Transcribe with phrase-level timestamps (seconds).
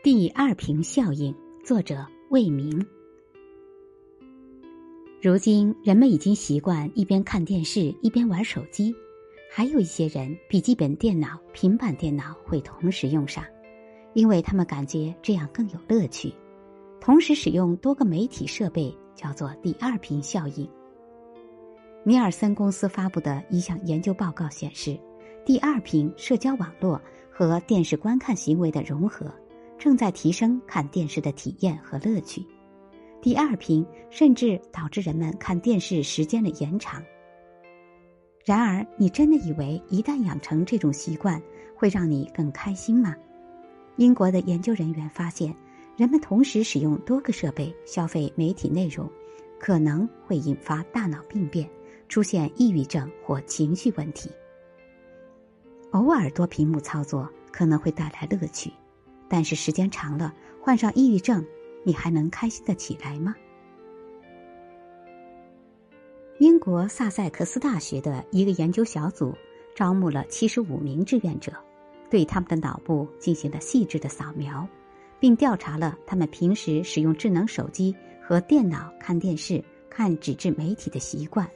[0.00, 2.86] 第二屏效应，作者魏明。
[5.20, 8.94] 如今人们已经习惯一边看电视一边玩手机，
[9.50, 13.44] 还有一些人笔记本电脑、平板电脑会同时用上，
[14.14, 16.32] 因为他们感觉这样更有乐趣。
[17.00, 20.66] 同时使用多个媒体设备叫做第二屏效应。
[22.04, 24.96] 尼尔森公司发布的一项研究报告显示，
[25.44, 27.02] 第二屏社交网络
[27.32, 29.26] 和电视观看行为的融合。
[29.78, 32.44] 正在提升看电视的体验和乐趣，
[33.22, 37.02] 第二屏甚至导致人们看电视时间的延长。
[38.44, 41.40] 然而，你真的以为一旦养成这种习惯
[41.76, 43.14] 会让你更开心吗？
[43.96, 45.54] 英国的研究人员发现，
[45.96, 49.08] 人们同时使用多个设备消费媒体内容，
[49.60, 51.68] 可能会引发大脑病变，
[52.08, 54.30] 出现抑郁症或情绪问题。
[55.90, 58.72] 偶尔多屏幕操作可能会带来乐趣。
[59.28, 61.44] 但是时间长了，患上抑郁症，
[61.84, 63.34] 你还能开心的起来吗？
[66.38, 69.34] 英国萨塞克斯大学的一个研究小组
[69.74, 71.52] 招募了七十五名志愿者，
[72.08, 74.66] 对他们的脑部进行了细致的扫描，
[75.18, 81.48] 并调查了他们平时使用智能手机和电脑看电视、看纸质媒体的习惯。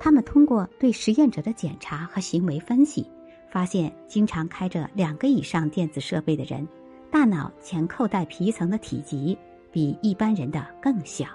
[0.00, 3.06] 他们通过对实验者的检查和行为分析。
[3.54, 6.66] 发现，经常开着两个以上电子设备的人，
[7.08, 9.38] 大脑前扣带皮层的体积
[9.70, 11.28] 比一般人的更小；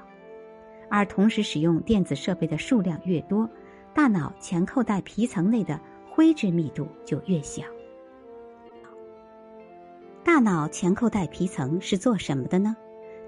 [0.89, 3.49] 而同时使用电子设备的数量越多，
[3.93, 7.63] 大脑前扣带皮层内的灰质密度就越小。
[10.21, 12.75] 大脑前扣带皮层是做什么的呢？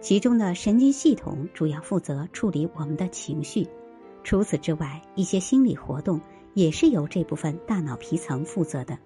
[0.01, 3.65] 其中的神经系统主要负责处理我们的情绪，
[4.21, 6.19] 除此之外，一些心理活动。
[6.53, 8.97] 也是由这部分大脑皮层负责的，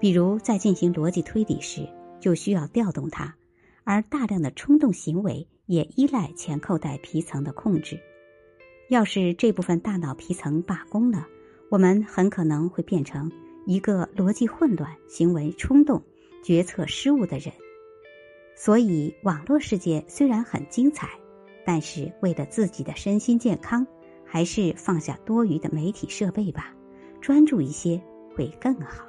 [0.00, 1.88] 比如在进行逻辑推理时，
[2.20, 3.32] 就需要调动它；
[3.84, 7.98] 而大量的冲动行为也依赖前扣带皮层的控制。
[8.88, 11.26] 要是这部分大脑皮层罢工了，
[11.70, 13.30] 我们很可能会变成
[13.66, 16.02] 一个逻辑混乱、行为冲动、
[16.42, 17.52] 决策失误的人。
[18.56, 21.08] 所以，网络世界虽然很精彩，
[21.64, 23.86] 但是为了自己的身心健康。
[24.30, 26.74] 还是放下多余的媒体设备吧，
[27.20, 28.00] 专注一些
[28.36, 29.07] 会更好。